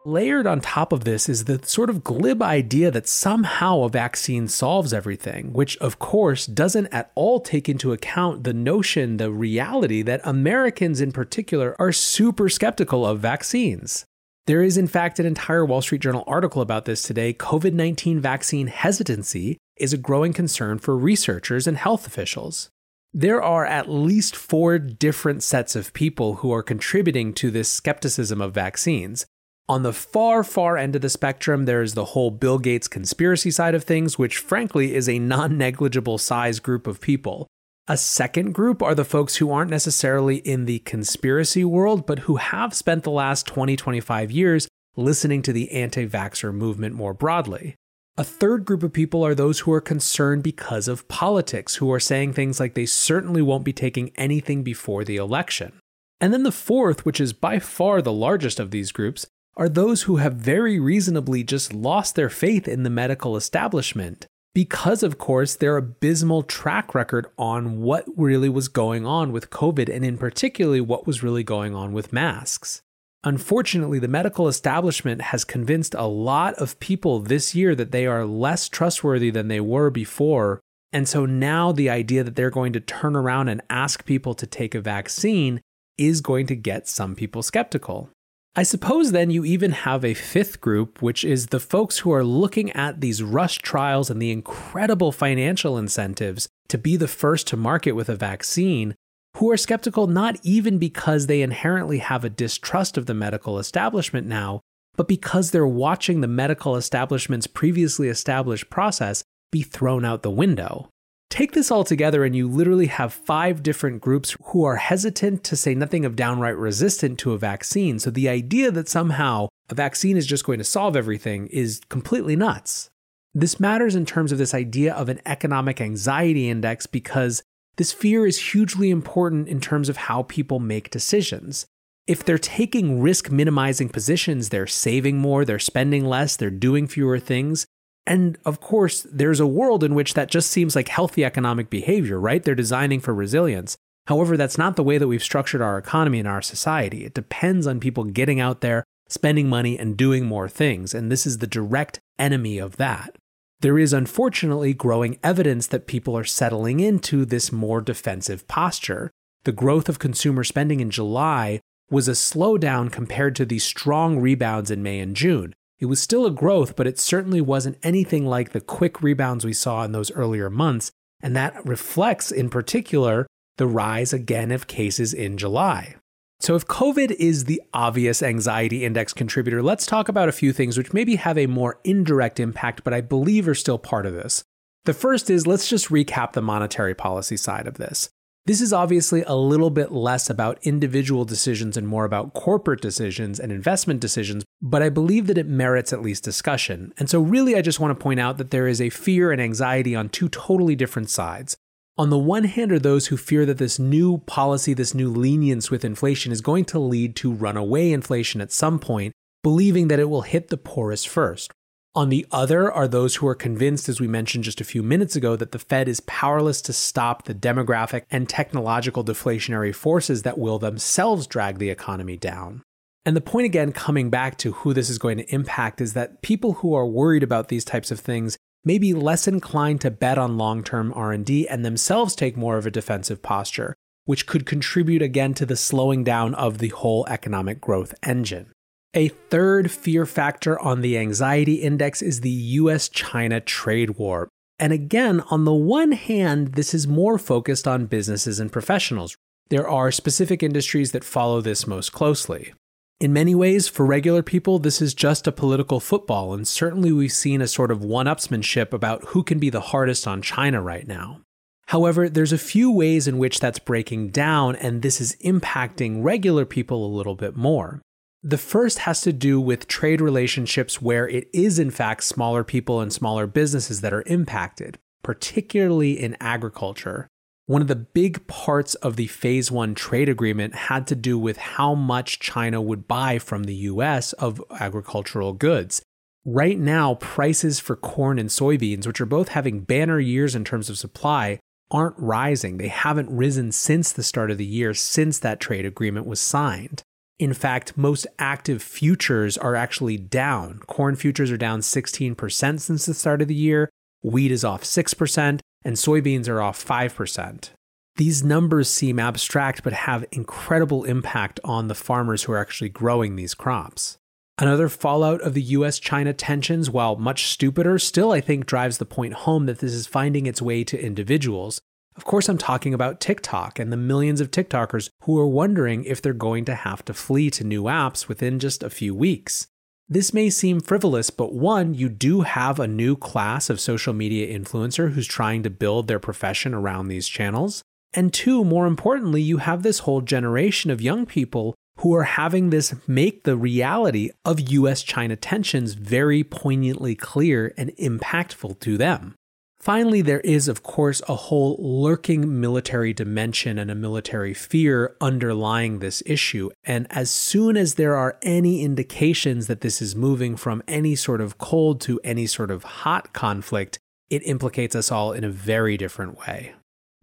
Layered 0.09 0.47
on 0.47 0.59
top 0.59 0.91
of 0.91 1.03
this 1.03 1.29
is 1.29 1.43
the 1.43 1.61
sort 1.63 1.87
of 1.87 2.03
glib 2.03 2.41
idea 2.41 2.89
that 2.89 3.07
somehow 3.07 3.83
a 3.83 3.89
vaccine 3.89 4.47
solves 4.47 4.91
everything, 4.91 5.53
which 5.53 5.77
of 5.77 5.99
course 5.99 6.47
doesn't 6.47 6.87
at 6.87 7.11
all 7.13 7.39
take 7.39 7.69
into 7.69 7.93
account 7.93 8.43
the 8.43 8.51
notion, 8.51 9.17
the 9.17 9.29
reality 9.29 10.01
that 10.01 10.21
Americans 10.23 10.99
in 10.99 11.11
particular 11.11 11.75
are 11.77 11.91
super 11.91 12.49
skeptical 12.49 13.05
of 13.05 13.19
vaccines. 13.19 14.03
There 14.47 14.63
is, 14.63 14.77
in 14.79 14.87
fact, 14.87 15.19
an 15.19 15.27
entire 15.27 15.63
Wall 15.63 15.83
Street 15.83 16.01
Journal 16.01 16.23
article 16.25 16.63
about 16.63 16.85
this 16.85 17.03
today. 17.03 17.31
COVID 17.31 17.73
19 17.73 18.19
vaccine 18.19 18.65
hesitancy 18.65 19.59
is 19.77 19.93
a 19.93 19.97
growing 19.97 20.33
concern 20.33 20.79
for 20.79 20.97
researchers 20.97 21.67
and 21.67 21.77
health 21.77 22.07
officials. 22.07 22.71
There 23.13 23.43
are 23.43 23.63
at 23.63 23.91
least 23.91 24.35
four 24.35 24.79
different 24.79 25.43
sets 25.43 25.75
of 25.75 25.93
people 25.93 26.37
who 26.37 26.51
are 26.51 26.63
contributing 26.63 27.31
to 27.35 27.51
this 27.51 27.69
skepticism 27.69 28.41
of 28.41 28.55
vaccines. 28.55 29.27
On 29.69 29.83
the 29.83 29.93
far, 29.93 30.43
far 30.43 30.77
end 30.77 30.95
of 30.95 31.03
the 31.03 31.09
spectrum, 31.09 31.65
there's 31.65 31.93
the 31.93 32.05
whole 32.05 32.31
Bill 32.31 32.57
Gates 32.57 32.87
conspiracy 32.87 33.51
side 33.51 33.75
of 33.75 33.83
things, 33.83 34.17
which 34.17 34.39
frankly 34.39 34.95
is 34.95 35.07
a 35.07 35.19
non 35.19 35.59
negligible 35.59 36.17
size 36.17 36.59
group 36.59 36.87
of 36.87 36.99
people. 36.99 37.45
A 37.87 37.95
second 37.95 38.53
group 38.53 38.81
are 38.81 38.95
the 38.95 39.05
folks 39.05 39.35
who 39.35 39.51
aren't 39.51 39.69
necessarily 39.69 40.37
in 40.37 40.65
the 40.65 40.79
conspiracy 40.79 41.63
world, 41.63 42.07
but 42.07 42.19
who 42.19 42.37
have 42.37 42.73
spent 42.73 43.03
the 43.03 43.11
last 43.11 43.45
20, 43.45 43.75
25 43.75 44.31
years 44.31 44.67
listening 44.95 45.43
to 45.43 45.53
the 45.53 45.71
anti 45.71 46.07
vaxxer 46.07 46.51
movement 46.51 46.95
more 46.95 47.13
broadly. 47.13 47.75
A 48.17 48.23
third 48.23 48.65
group 48.65 48.81
of 48.81 48.91
people 48.91 49.23
are 49.23 49.35
those 49.35 49.59
who 49.59 49.71
are 49.71 49.81
concerned 49.81 50.41
because 50.41 50.87
of 50.87 51.07
politics, 51.07 51.75
who 51.75 51.91
are 51.91 51.99
saying 51.99 52.33
things 52.33 52.59
like 52.59 52.73
they 52.73 52.87
certainly 52.87 53.43
won't 53.43 53.65
be 53.65 53.73
taking 53.73 54.13
anything 54.15 54.63
before 54.63 55.03
the 55.03 55.17
election. 55.17 55.73
And 56.19 56.33
then 56.33 56.41
the 56.41 56.51
fourth, 56.51 57.05
which 57.05 57.21
is 57.21 57.33
by 57.33 57.59
far 57.59 58.01
the 58.01 58.11
largest 58.11 58.59
of 58.59 58.71
these 58.71 58.91
groups, 58.91 59.27
are 59.57 59.69
those 59.69 60.03
who 60.03 60.17
have 60.17 60.35
very 60.35 60.79
reasonably 60.79 61.43
just 61.43 61.73
lost 61.73 62.15
their 62.15 62.29
faith 62.29 62.67
in 62.67 62.83
the 62.83 62.89
medical 62.89 63.35
establishment 63.35 64.25
because, 64.55 65.03
of 65.03 65.17
course, 65.17 65.55
their 65.55 65.77
abysmal 65.77 66.43
track 66.43 66.95
record 66.95 67.27
on 67.37 67.81
what 67.81 68.05
really 68.17 68.49
was 68.49 68.67
going 68.67 69.05
on 69.05 69.31
with 69.31 69.49
COVID 69.49 69.93
and, 69.93 70.03
in 70.03 70.17
particular, 70.17 70.83
what 70.83 71.05
was 71.05 71.23
really 71.23 71.43
going 71.43 71.75
on 71.75 71.93
with 71.93 72.13
masks. 72.13 72.81
Unfortunately, 73.23 73.99
the 73.99 74.07
medical 74.07 74.47
establishment 74.47 75.21
has 75.21 75.43
convinced 75.43 75.93
a 75.93 76.07
lot 76.07 76.53
of 76.55 76.79
people 76.79 77.19
this 77.19 77.53
year 77.53 77.75
that 77.75 77.91
they 77.91 78.05
are 78.05 78.25
less 78.25 78.69
trustworthy 78.69 79.29
than 79.29 79.49
they 79.49 79.59
were 79.59 79.89
before. 79.89 80.61
And 80.93 81.07
so 81.07 81.25
now 81.25 81.71
the 81.71 81.89
idea 81.89 82.23
that 82.23 82.35
they're 82.35 82.49
going 82.49 82.73
to 82.73 82.79
turn 82.79 83.15
around 83.15 83.49
and 83.49 83.61
ask 83.69 84.05
people 84.05 84.33
to 84.35 84.47
take 84.47 84.73
a 84.73 84.81
vaccine 84.81 85.61
is 85.97 86.21
going 86.21 86.47
to 86.47 86.55
get 86.55 86.87
some 86.87 87.13
people 87.13 87.43
skeptical. 87.43 88.09
I 88.55 88.63
suppose 88.63 89.11
then 89.11 89.29
you 89.29 89.45
even 89.45 89.71
have 89.71 90.03
a 90.03 90.13
fifth 90.13 90.59
group, 90.59 91.01
which 91.01 91.23
is 91.23 91.47
the 91.47 91.59
folks 91.59 91.99
who 91.99 92.11
are 92.11 92.23
looking 92.23 92.71
at 92.71 92.99
these 92.99 93.21
rush 93.21 93.59
trials 93.59 94.09
and 94.09 94.21
the 94.21 94.31
incredible 94.31 95.11
financial 95.11 95.77
incentives 95.77 96.49
to 96.67 96.77
be 96.77 96.97
the 96.97 97.07
first 97.07 97.47
to 97.47 97.57
market 97.57 97.91
with 97.93 98.09
a 98.09 98.15
vaccine, 98.15 98.95
who 99.37 99.51
are 99.51 99.57
skeptical 99.57 100.07
not 100.07 100.37
even 100.43 100.77
because 100.77 101.27
they 101.27 101.41
inherently 101.41 101.99
have 101.99 102.25
a 102.25 102.29
distrust 102.29 102.97
of 102.97 103.05
the 103.05 103.13
medical 103.13 103.59
establishment 103.59 104.25
now, 104.25 104.61
but 104.95 105.07
because 105.07 105.51
they're 105.51 105.67
watching 105.67 106.21
the 106.21 106.27
medical 106.27 106.75
establishment's 106.75 107.47
previously 107.47 108.09
established 108.09 108.69
process 108.69 109.23
be 109.51 109.61
thrown 109.61 110.03
out 110.03 110.23
the 110.23 110.29
window. 110.31 110.89
Take 111.29 111.51
this 111.51 111.69
all 111.69 111.83
together, 111.83 112.25
and 112.25 112.35
you 112.35 112.47
literally 112.47 112.87
have 112.87 113.13
five 113.13 113.61
different 113.61 114.01
groups 114.01 114.35
who 114.45 114.63
are 114.63 114.77
hesitant 114.77 115.43
to 115.45 115.55
say 115.55 115.75
nothing 115.75 116.03
of 116.03 116.15
downright 116.15 116.57
resistant 116.57 117.19
to 117.19 117.33
a 117.33 117.37
vaccine. 117.37 117.99
So 117.99 118.09
the 118.09 118.27
idea 118.27 118.71
that 118.71 118.89
somehow 118.89 119.47
a 119.69 119.75
vaccine 119.75 120.17
is 120.17 120.25
just 120.25 120.43
going 120.43 120.57
to 120.57 120.63
solve 120.63 120.95
everything 120.95 121.47
is 121.47 121.81
completely 121.89 122.35
nuts. 122.35 122.89
This 123.35 123.59
matters 123.59 123.95
in 123.95 124.07
terms 124.07 124.31
of 124.31 124.39
this 124.39 124.55
idea 124.55 124.93
of 124.93 125.07
an 125.07 125.21
economic 125.25 125.79
anxiety 125.79 126.49
index 126.49 126.87
because 126.87 127.43
this 127.77 127.93
fear 127.93 128.25
is 128.25 128.51
hugely 128.51 128.89
important 128.89 129.47
in 129.47 129.61
terms 129.61 129.87
of 129.87 129.97
how 129.97 130.23
people 130.23 130.59
make 130.59 130.89
decisions. 130.89 131.67
If 132.07 132.25
they're 132.25 132.39
taking 132.39 133.01
risk 133.01 133.29
minimizing 133.29 133.89
positions, 133.89 134.49
they're 134.49 134.65
saving 134.65 135.19
more, 135.19 135.45
they're 135.45 135.59
spending 135.59 136.05
less, 136.05 136.35
they're 136.35 136.49
doing 136.49 136.87
fewer 136.87 137.19
things. 137.19 137.67
And 138.09 138.37
of 138.43 138.59
course, 138.59 139.07
there's 139.09 139.39
a 139.39 139.47
world 139.47 139.83
in 139.83 139.95
which 139.95 140.15
that 140.15 140.29
just 140.29 140.51
seems 140.51 140.75
like 140.75 140.89
healthy 140.89 141.23
economic 141.23 141.69
behavior, 141.69 142.19
right? 142.19 142.43
They're 142.43 142.55
designing 142.55 142.99
for 142.99 143.13
resilience. 143.13 143.77
However, 144.07 144.35
that's 144.35 144.57
not 144.57 144.75
the 144.75 144.83
way 144.83 144.97
that 144.97 145.07
we've 145.07 145.23
structured 145.23 145.61
our 145.61 145.77
economy 145.77 146.19
and 146.19 146.27
our 146.27 146.41
society. 146.41 147.05
It 147.05 147.13
depends 147.13 147.67
on 147.67 147.79
people 147.79 148.03
getting 148.03 148.41
out 148.41 148.59
there, 148.59 148.83
spending 149.07 149.47
money, 149.47 149.79
and 149.79 149.95
doing 149.95 150.25
more 150.25 150.49
things. 150.49 150.93
And 150.93 151.09
this 151.09 151.25
is 151.25 151.37
the 151.37 151.47
direct 151.47 151.99
enemy 152.17 152.57
of 152.57 152.75
that 152.77 153.15
there 153.61 153.77
is 153.77 153.91
unfortunately 153.91 154.73
growing 154.73 155.19
evidence 155.21 155.67
that 155.67 155.87
people 155.87 156.17
are 156.17 156.23
settling 156.23 156.79
into 156.79 157.25
this 157.25 157.51
more 157.51 157.81
defensive 157.81 158.47
posture. 158.47 159.11
The 159.43 159.51
growth 159.51 159.89
of 159.89 159.99
consumer 159.99 160.43
spending 160.43 160.79
in 160.79 160.89
July 160.89 161.59
was 161.91 162.07
a 162.07 162.13
slowdown 162.13 162.91
compared 162.91 163.35
to 163.35 163.45
the 163.45 163.59
strong 163.59 164.19
rebounds 164.19 164.71
in 164.71 164.83
May 164.83 164.99
and 164.99 165.15
June. 165.15 165.53
It 165.79 165.85
was 165.85 166.01
still 166.01 166.25
a 166.25 166.31
growth, 166.31 166.75
but 166.75 166.87
it 166.87 166.99
certainly 166.99 167.41
wasn't 167.41 167.77
anything 167.83 168.25
like 168.25 168.51
the 168.51 168.61
quick 168.61 169.01
rebounds 169.01 169.45
we 169.45 169.53
saw 169.53 169.83
in 169.83 169.93
those 169.93 170.11
earlier 170.11 170.49
months, 170.49 170.91
and 171.21 171.35
that 171.35 171.65
reflects, 171.65 172.31
in 172.31 172.49
particular, 172.49 173.27
the 173.57 173.67
rise 173.67 174.11
again 174.11 174.51
of 174.51 174.67
cases 174.67 175.13
in 175.13 175.37
July. 175.37 175.95
So, 176.41 176.55
if 176.55 176.67
COVID 176.67 177.11
is 177.11 177.45
the 177.45 177.61
obvious 177.73 178.23
anxiety 178.23 178.85
index 178.85 179.13
contributor, 179.13 179.61
let's 179.61 179.85
talk 179.85 180.07
about 180.07 180.29
a 180.29 180.33
few 180.33 180.53
things 180.53 180.77
which 180.77 180.93
maybe 180.93 181.17
have 181.17 181.37
a 181.37 181.47
more 181.47 181.79
indirect 181.83 182.39
impact, 182.39 182.83
but 182.83 182.93
I 182.93 183.01
believe 183.01 183.47
are 183.47 183.55
still 183.55 183.77
part 183.77 184.05
of 184.05 184.13
this. 184.13 184.43
The 184.85 184.93
first 184.93 185.29
is 185.29 185.45
let's 185.45 185.69
just 185.69 185.89
recap 185.89 186.31
the 186.31 186.41
monetary 186.41 186.95
policy 186.95 187.35
side 187.35 187.67
of 187.67 187.75
this. 187.75 188.09
This 188.49 188.61
is 188.61 188.73
obviously 188.73 189.21
a 189.27 189.35
little 189.35 189.69
bit 189.69 189.91
less 189.91 190.27
about 190.27 190.57
individual 190.63 191.23
decisions 191.23 191.77
and 191.77 191.87
more 191.87 192.03
about 192.03 192.33
corporate 192.33 192.81
decisions 192.81 193.39
and 193.39 193.51
investment 193.51 193.99
decisions, 193.99 194.43
but 194.59 194.81
I 194.81 194.89
believe 194.89 195.27
that 195.27 195.37
it 195.37 195.45
merits 195.45 195.93
at 195.93 196.01
least 196.01 196.23
discussion. 196.23 196.91
And 196.97 197.07
so, 197.07 197.21
really, 197.21 197.55
I 197.55 197.61
just 197.61 197.79
want 197.79 197.91
to 197.91 198.03
point 198.03 198.19
out 198.19 198.39
that 198.39 198.49
there 198.49 198.67
is 198.67 198.81
a 198.81 198.89
fear 198.89 199.31
and 199.31 199.39
anxiety 199.39 199.95
on 199.95 200.09
two 200.09 200.29
totally 200.29 200.75
different 200.75 201.11
sides. 201.11 201.57
On 201.95 202.09
the 202.09 202.17
one 202.17 202.45
hand, 202.45 202.71
are 202.71 202.79
those 202.79 203.05
who 203.05 203.17
fear 203.17 203.45
that 203.45 203.59
this 203.59 203.77
new 203.77 204.17
policy, 204.25 204.73
this 204.73 204.95
new 204.95 205.11
lenience 205.11 205.69
with 205.69 205.85
inflation 205.85 206.31
is 206.31 206.41
going 206.41 206.65
to 206.65 206.79
lead 206.79 207.15
to 207.17 207.31
runaway 207.31 207.91
inflation 207.91 208.41
at 208.41 208.51
some 208.51 208.79
point, 208.79 209.13
believing 209.43 209.89
that 209.89 209.99
it 209.99 210.09
will 210.09 210.23
hit 210.23 210.47
the 210.47 210.57
poorest 210.57 211.07
first. 211.07 211.51
On 211.95 212.09
the 212.09 212.27
other 212.31 212.71
are 212.71 212.87
those 212.87 213.15
who 213.15 213.27
are 213.27 213.35
convinced, 213.35 213.89
as 213.89 213.99
we 213.99 214.07
mentioned 214.07 214.43
just 214.43 214.61
a 214.61 214.65
few 214.65 214.83
minutes 214.83 215.15
ago, 215.15 215.35
that 215.35 215.51
the 215.51 215.59
Fed 215.59 215.87
is 215.87 216.01
powerless 216.01 216.61
to 216.61 216.73
stop 216.73 217.23
the 217.23 217.33
demographic 217.33 218.03
and 218.11 218.29
technological 218.29 219.03
deflationary 219.03 219.73
forces 219.73 220.21
that 220.21 220.37
will 220.37 220.59
themselves 220.59 221.25
drag 221.25 221.57
the 221.57 221.71
economy 221.71 222.15
down. 222.15 222.61
And 223.05 223.15
the 223.15 223.21
point 223.21 223.45
again, 223.45 223.71
coming 223.71 224.11
back 224.11 224.37
to 224.39 224.51
who 224.51 224.71
this 224.71 224.89
is 224.89 224.99
going 224.99 225.17
to 225.17 225.33
impact, 225.33 225.81
is 225.81 225.93
that 225.93 226.21
people 226.21 226.53
who 226.53 226.75
are 226.75 226.85
worried 226.85 227.23
about 227.23 227.47
these 227.47 227.65
types 227.65 227.89
of 227.89 227.99
things 227.99 228.37
may 228.63 228.77
be 228.77 228.93
less 228.93 229.27
inclined 229.27 229.81
to 229.81 229.89
bet 229.89 230.19
on 230.19 230.37
long-term 230.37 230.93
R&D 230.95 231.47
and 231.47 231.65
themselves 231.65 232.13
take 232.13 232.37
more 232.37 232.57
of 232.57 232.67
a 232.67 232.71
defensive 232.71 233.23
posture, 233.23 233.73
which 234.05 234.27
could 234.27 234.45
contribute 234.45 235.01
again 235.01 235.33
to 235.33 235.45
the 235.45 235.55
slowing 235.55 236.03
down 236.03 236.35
of 236.35 236.59
the 236.59 236.69
whole 236.69 237.05
economic 237.07 237.59
growth 237.59 237.95
engine. 238.03 238.51
A 238.95 239.09
third 239.09 239.69
fear 239.69 240.07
factor 240.07 240.59
on 240.59 240.81
the 240.81 240.97
anxiety 240.97 241.55
index 241.55 242.01
is 242.01 242.21
the 242.21 242.31
US 242.31 242.89
China 242.89 243.39
trade 243.39 243.91
war. 243.91 244.29
And 244.57 244.73
again, 244.73 245.21
on 245.29 245.45
the 245.45 245.53
one 245.53 245.91
hand, 245.91 246.53
this 246.53 246.73
is 246.73 246.87
more 246.87 247.19
focused 247.19 247.67
on 247.67 247.85
businesses 247.85 248.39
and 248.39 248.51
professionals. 248.51 249.15
There 249.49 249.69
are 249.69 249.91
specific 249.91 250.41
industries 250.41 250.91
that 250.93 251.03
follow 251.03 251.39
this 251.39 251.67
most 251.67 251.91
closely. 251.91 252.53
In 252.99 253.13
many 253.13 253.35
ways, 253.35 253.67
for 253.67 253.85
regular 253.85 254.23
people, 254.23 254.57
this 254.57 254.81
is 254.81 254.95
just 254.95 255.27
a 255.27 255.31
political 255.31 255.79
football, 255.79 256.33
and 256.33 256.47
certainly 256.47 256.91
we've 256.91 257.11
seen 257.11 257.43
a 257.43 257.47
sort 257.47 257.69
of 257.69 257.83
one 257.83 258.07
upsmanship 258.07 258.73
about 258.73 259.05
who 259.09 259.21
can 259.21 259.37
be 259.37 259.51
the 259.51 259.61
hardest 259.61 260.07
on 260.07 260.23
China 260.23 260.63
right 260.63 260.87
now. 260.87 261.21
However, 261.67 262.09
there's 262.09 262.33
a 262.33 262.39
few 262.39 262.71
ways 262.71 263.07
in 263.07 263.19
which 263.19 263.39
that's 263.39 263.59
breaking 263.59 264.09
down, 264.09 264.55
and 264.55 264.81
this 264.81 264.99
is 264.99 265.15
impacting 265.23 266.03
regular 266.03 266.43
people 266.43 266.83
a 266.83 266.95
little 266.97 267.15
bit 267.15 267.37
more. 267.37 267.81
The 268.21 268.37
first 268.37 268.79
has 268.79 268.99
to 269.01 269.13
do 269.13 269.39
with 269.39 269.67
trade 269.67 270.01
relationships 270.01 270.81
where 270.81 271.07
it 271.07 271.29
is, 271.31 271.57
in 271.57 271.71
fact, 271.71 272.03
smaller 272.03 272.43
people 272.43 272.81
and 272.81 272.91
smaller 272.91 273.25
businesses 273.27 273.79
that 273.79 273.93
are 273.93 274.03
impacted, 274.07 274.77
particularly 275.03 275.97
in 275.97 276.17
agriculture. 276.19 277.07
One 277.45 277.61
of 277.61 277.69
the 277.69 277.77
big 277.77 278.27
parts 278.27 278.75
of 278.75 278.97
the 278.97 279.07
phase 279.07 279.49
one 279.49 279.73
trade 279.73 280.09
agreement 280.09 280.53
had 280.53 280.85
to 280.87 280.95
do 280.95 281.17
with 281.17 281.37
how 281.37 281.73
much 281.73 282.19
China 282.19 282.61
would 282.61 282.89
buy 282.89 283.19
from 283.19 283.45
the 283.45 283.55
US 283.55 284.11
of 284.13 284.43
agricultural 284.51 285.31
goods. 285.31 285.81
Right 286.25 286.59
now, 286.59 286.95
prices 286.95 287.61
for 287.61 287.77
corn 287.77 288.19
and 288.19 288.29
soybeans, 288.29 288.85
which 288.85 288.99
are 288.99 289.05
both 289.05 289.29
having 289.29 289.61
banner 289.61 289.99
years 289.99 290.35
in 290.35 290.43
terms 290.43 290.69
of 290.69 290.77
supply, 290.77 291.39
aren't 291.71 291.97
rising. 291.97 292.57
They 292.57 292.67
haven't 292.67 293.09
risen 293.09 293.53
since 293.53 293.93
the 293.93 294.03
start 294.03 294.29
of 294.29 294.37
the 294.37 294.45
year, 294.45 294.73
since 294.73 295.19
that 295.19 295.39
trade 295.39 295.65
agreement 295.65 296.05
was 296.05 296.19
signed. 296.19 296.83
In 297.19 297.33
fact, 297.33 297.77
most 297.77 298.07
active 298.17 298.63
futures 298.63 299.37
are 299.37 299.53
actually 299.53 299.97
down. 299.97 300.59
Corn 300.67 300.95
futures 300.95 301.31
are 301.31 301.37
down 301.37 301.59
16% 301.59 302.59
since 302.61 302.85
the 302.85 302.93
start 302.93 303.21
of 303.21 303.27
the 303.27 303.35
year, 303.35 303.69
wheat 304.01 304.31
is 304.31 304.45
off 304.45 304.63
6%, 304.63 305.39
and 305.65 305.75
soybeans 305.75 306.29
are 306.29 306.41
off 306.41 306.65
5%. 306.65 307.49
These 307.97 308.23
numbers 308.23 308.69
seem 308.69 308.97
abstract 308.97 309.61
but 309.61 309.73
have 309.73 310.05
incredible 310.13 310.85
impact 310.85 311.41
on 311.43 311.67
the 311.67 311.75
farmers 311.75 312.23
who 312.23 312.31
are 312.31 312.37
actually 312.37 312.69
growing 312.69 313.17
these 313.17 313.33
crops. 313.33 313.97
Another 314.37 314.69
fallout 314.69 315.19
of 315.19 315.33
the 315.33 315.41
US 315.41 315.79
China 315.79 316.13
tensions, 316.13 316.69
while 316.69 316.95
much 316.95 317.27
stupider, 317.27 317.77
still 317.77 318.13
I 318.13 318.21
think 318.21 318.45
drives 318.45 318.77
the 318.77 318.85
point 318.85 319.13
home 319.13 319.47
that 319.47 319.59
this 319.59 319.73
is 319.73 319.85
finding 319.85 320.25
its 320.25 320.41
way 320.41 320.63
to 320.63 320.81
individuals. 320.81 321.59
Of 321.99 322.05
course, 322.05 322.29
I'm 322.29 322.37
talking 322.37 322.73
about 322.73 323.01
TikTok 323.01 323.59
and 323.59 323.73
the 323.73 323.75
millions 323.75 324.21
of 324.21 324.31
TikTokers 324.31 324.89
who 325.03 325.19
are 325.19 325.27
wondering 325.27 325.83
if 325.83 326.01
they're 326.01 326.13
going 326.13 326.45
to 326.45 326.55
have 326.55 326.85
to 326.85 326.93
flee 326.93 327.29
to 327.31 327.43
new 327.43 327.63
apps 327.63 328.07
within 328.07 328.39
just 328.39 328.63
a 328.63 328.69
few 328.69 328.95
weeks. 328.95 329.47
This 329.89 330.13
may 330.13 330.29
seem 330.29 330.61
frivolous, 330.61 331.09
but 331.09 331.33
one, 331.33 331.73
you 331.73 331.89
do 331.89 332.21
have 332.21 332.57
a 332.57 332.69
new 332.69 332.95
class 332.95 333.49
of 333.49 333.59
social 333.59 333.91
media 333.91 334.33
influencer 334.33 334.93
who's 334.93 335.07
trying 335.07 335.43
to 335.43 335.49
build 335.49 335.89
their 335.89 335.99
profession 335.99 336.53
around 336.53 336.87
these 336.87 337.09
channels. 337.09 337.63
And 337.93 338.13
two, 338.13 338.45
more 338.45 338.65
importantly, 338.65 339.21
you 339.21 339.39
have 339.39 339.63
this 339.63 339.79
whole 339.79 339.99
generation 339.99 340.71
of 340.71 340.81
young 340.81 341.05
people 341.05 341.53
who 341.79 341.93
are 341.93 342.03
having 342.03 342.49
this 342.49 342.73
make 342.87 343.25
the 343.25 343.35
reality 343.35 344.11
of 344.23 344.49
US 344.51 344.83
China 344.83 345.17
tensions 345.17 345.73
very 345.73 346.23
poignantly 346.23 346.95
clear 346.95 347.53
and 347.57 347.71
impactful 347.71 348.61
to 348.61 348.77
them. 348.77 349.15
Finally, 349.59 350.01
there 350.01 350.21
is, 350.21 350.47
of 350.47 350.63
course, 350.63 351.01
a 351.09 351.15
whole 351.15 351.57
lurking 351.59 352.39
military 352.39 352.93
dimension 352.93 353.59
and 353.59 353.69
a 353.69 353.75
military 353.75 354.33
fear 354.33 354.95
underlying 355.01 355.79
this 355.79 356.01
issue. 356.05 356.49
And 356.63 356.87
as 356.89 357.11
soon 357.11 357.57
as 357.57 357.73
there 357.73 357.95
are 357.95 358.17
any 358.21 358.63
indications 358.63 359.47
that 359.47 359.59
this 359.59 359.81
is 359.81 359.97
moving 359.97 360.37
from 360.37 360.63
any 360.65 360.95
sort 360.95 361.19
of 361.19 361.37
cold 361.37 361.81
to 361.81 361.99
any 362.05 362.25
sort 362.25 362.51
of 362.51 362.63
hot 362.63 363.11
conflict, 363.11 363.79
it 364.09 364.25
implicates 364.25 364.75
us 364.75 364.93
all 364.93 365.11
in 365.11 365.25
a 365.25 365.29
very 365.29 365.75
different 365.75 366.17
way. 366.19 366.53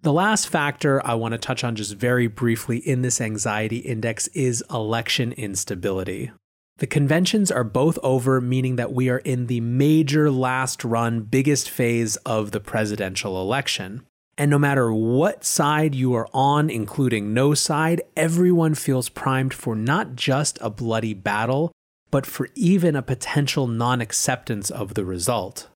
The 0.00 0.12
last 0.12 0.48
factor 0.48 1.04
I 1.06 1.14
want 1.14 1.32
to 1.32 1.38
touch 1.38 1.62
on 1.62 1.76
just 1.76 1.94
very 1.94 2.26
briefly 2.26 2.78
in 2.78 3.02
this 3.02 3.20
anxiety 3.20 3.78
index 3.78 4.28
is 4.28 4.64
election 4.70 5.32
instability. 5.32 6.30
The 6.78 6.87
conventions 6.87 7.50
are 7.50 7.64
both 7.64 7.99
over, 8.02 8.38
meaning 8.40 8.76
that 8.76 8.92
we 8.92 9.09
are 9.09 9.18
in 9.18 9.47
the 9.47 9.61
major 9.61 10.30
last 10.30 10.85
run, 10.85 11.23
biggest 11.23 11.71
phase 11.71 12.16
of 12.16 12.50
the 12.50 12.61
presidential 12.61 13.40
election. 13.40 14.02
And 14.37 14.50
no 14.50 14.59
matter 14.59 14.92
what 14.92 15.42
side 15.42 15.95
you 15.95 16.12
are 16.12 16.28
on, 16.35 16.68
including 16.68 17.33
no 17.33 17.54
side, 17.54 18.02
everyone 18.14 18.75
feels 18.75 19.09
primed 19.09 19.54
for 19.54 19.75
not 19.75 20.16
just 20.16 20.59
a 20.61 20.68
bloody 20.68 21.14
battle, 21.14 21.73
but 22.11 22.26
for 22.26 22.49
even 22.54 22.95
a 22.95 23.02
potential 23.02 23.66
non 23.66 24.02
acceptance 24.02 24.71
of 24.71 24.92
the 24.92 25.04
result. 25.06 25.68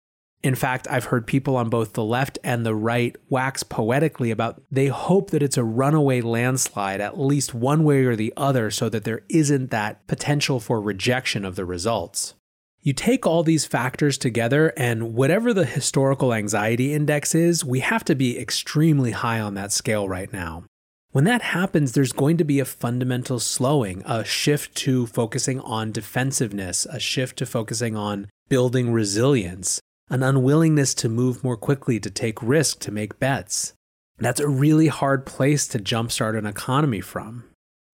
In 0.43 0.55
fact, 0.55 0.87
I've 0.91 1.05
heard 1.05 1.27
people 1.27 1.57
on 1.57 1.69
both 1.69 1.93
the 1.93 2.05
left 2.05 2.39
and 2.43 2.65
the 2.65 2.75
right 2.75 3.15
wax 3.29 3.63
poetically 3.63 4.31
about 4.31 4.63
they 4.71 4.87
hope 4.87 5.31
that 5.31 5.43
it's 5.43 5.59
a 5.59 5.65
runaway 5.65 6.23
landslide, 6.23 7.01
at 7.01 7.21
least 7.21 7.53
one 7.53 7.85
way 7.85 8.05
or 8.05 8.17
the 8.17 8.33
other, 8.39 8.71
so 8.71 8.89
that 8.89 9.05
there 9.05 9.21
isn't 9.29 9.71
that 9.71 10.07
potential 10.07 10.59
for 10.59 10.81
rejection 10.81 11.45
of 11.45 11.57
the 11.57 11.67
results. 11.67 12.35
You 12.83 12.95
take 12.95 13.27
all 13.27 13.43
these 13.43 13.67
factors 13.67 14.17
together, 14.17 14.73
and 14.79 15.15
whatever 15.15 15.53
the 15.53 15.67
historical 15.67 16.33
anxiety 16.33 16.95
index 16.95 17.35
is, 17.35 17.63
we 17.63 17.81
have 17.81 18.05
to 18.07 18.15
be 18.15 18.39
extremely 18.39 19.11
high 19.11 19.41
on 19.41 19.53
that 19.55 19.73
scale 19.73 20.09
right 20.09 20.33
now. 20.33 20.65
When 21.13 21.25
that 21.25 21.43
happens, 21.43 21.93
there's 21.93 22.13
going 22.13 22.39
to 22.39 22.45
be 22.45 22.61
a 22.61 22.65
fundamental 22.65 23.39
slowing, 23.39 24.03
a 24.07 24.25
shift 24.25 24.75
to 24.77 25.07
focusing 25.07 25.61
on 25.61 25.93
defensiveness, 25.93 26.87
a 26.87 26.99
shift 26.99 27.37
to 27.39 27.47
focusing 27.47 27.97
on 27.97 28.29
building 28.49 28.93
resilience, 28.93 29.81
an 30.11 30.23
unwillingness 30.23 30.93
to 30.95 31.09
move 31.09 31.43
more 31.43 31.57
quickly, 31.57 32.01
to 32.01 32.11
take 32.11 32.43
risk, 32.43 32.81
to 32.81 32.91
make 32.91 33.19
bets. 33.19 33.73
That's 34.19 34.41
a 34.41 34.49
really 34.49 34.89
hard 34.89 35.25
place 35.25 35.67
to 35.69 35.79
jumpstart 35.79 36.37
an 36.37 36.47
economy 36.47 37.01
from. 37.01 37.45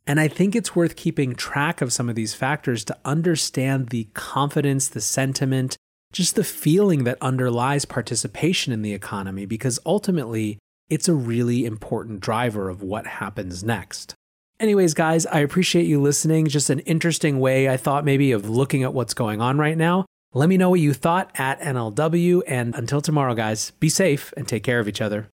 And 0.06 0.18
I 0.18 0.28
think 0.28 0.56
it's 0.56 0.74
worth 0.74 0.96
keeping 0.96 1.34
track 1.34 1.80
of 1.80 1.92
some 1.92 2.08
of 2.08 2.14
these 2.14 2.34
factors 2.34 2.84
to 2.84 2.96
understand 3.04 3.88
the 3.88 4.08
confidence, 4.14 4.88
the 4.88 5.00
sentiment, 5.00 5.76
just 6.12 6.36
the 6.36 6.44
feeling 6.44 7.04
that 7.04 7.18
underlies 7.20 7.84
participation 7.84 8.72
in 8.72 8.82
the 8.82 8.94
economy, 8.94 9.46
because 9.46 9.78
ultimately, 9.84 10.58
it's 10.88 11.08
a 11.08 11.14
really 11.14 11.64
important 11.64 12.20
driver 12.20 12.68
of 12.68 12.82
what 12.82 13.06
happens 13.06 13.64
next. 13.64 14.14
Anyways, 14.58 14.94
guys, 14.94 15.26
I 15.26 15.40
appreciate 15.40 15.86
you 15.86 16.00
listening. 16.00 16.46
Just 16.46 16.70
an 16.70 16.78
interesting 16.80 17.40
way, 17.40 17.68
I 17.68 17.76
thought, 17.76 18.04
maybe, 18.04 18.32
of 18.32 18.48
looking 18.48 18.84
at 18.84 18.94
what's 18.94 19.12
going 19.12 19.40
on 19.42 19.58
right 19.58 19.76
now. 19.76 20.06
Let 20.36 20.50
me 20.50 20.58
know 20.58 20.68
what 20.68 20.80
you 20.80 20.92
thought 20.92 21.30
at 21.36 21.62
NLW. 21.62 22.42
And 22.46 22.74
until 22.74 23.00
tomorrow, 23.00 23.32
guys, 23.34 23.70
be 23.80 23.88
safe 23.88 24.34
and 24.36 24.46
take 24.46 24.62
care 24.62 24.80
of 24.80 24.86
each 24.86 25.00
other. 25.00 25.30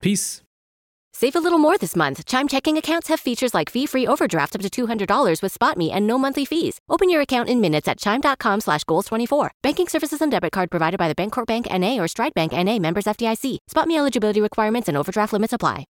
Peace. 0.00 0.42
Save 1.12 1.34
a 1.34 1.40
little 1.40 1.58
more 1.58 1.76
this 1.76 1.96
month. 1.96 2.24
Chime 2.24 2.46
checking 2.46 2.76
accounts 2.78 3.08
have 3.08 3.18
features 3.18 3.52
like 3.52 3.68
fee-free 3.68 4.06
overdraft 4.06 4.54
up 4.54 4.62
to 4.62 4.86
$200 4.86 5.42
with 5.42 5.58
SpotMe 5.58 5.90
and 5.92 6.06
no 6.06 6.18
monthly 6.18 6.44
fees. 6.44 6.78
Open 6.88 7.10
your 7.10 7.20
account 7.20 7.48
in 7.48 7.60
minutes 7.60 7.88
at 7.88 7.98
chime.com 7.98 8.60
slash 8.60 8.84
goals24. 8.84 9.50
Banking 9.60 9.88
services 9.88 10.22
and 10.22 10.30
debit 10.30 10.52
card 10.52 10.70
provided 10.70 10.98
by 10.98 11.08
the 11.08 11.16
Bancorp 11.16 11.46
Bank 11.46 11.66
N.A. 11.68 11.98
or 11.98 12.06
Stride 12.06 12.34
Bank 12.34 12.52
N.A. 12.52 12.78
members 12.78 13.06
FDIC. 13.06 13.58
SpotMe 13.68 13.98
eligibility 13.98 14.40
requirements 14.40 14.86
and 14.86 14.96
overdraft 14.96 15.32
limits 15.32 15.52
apply. 15.52 15.84